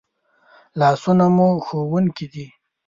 [0.79, 2.45] لاسونه مو ښوونکي دي